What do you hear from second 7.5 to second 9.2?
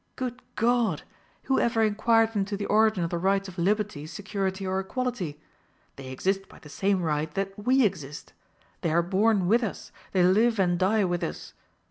we exist; they are